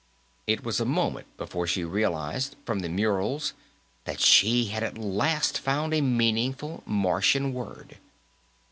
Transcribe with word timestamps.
It 0.47 0.63
was 0.63 0.79
a 0.79 0.85
moment 0.85 1.27
before 1.37 1.67
she 1.67 1.83
realized, 1.83 2.55
from 2.65 2.79
the 2.79 2.89
murals, 2.89 3.53
that 4.05 4.19
she 4.19 4.65
had 4.69 4.81
at 4.81 4.97
last 4.97 5.59
found 5.59 5.93
a 5.93 6.01
meaningful 6.01 6.81
Martian 6.87 7.53
word. 7.53 7.99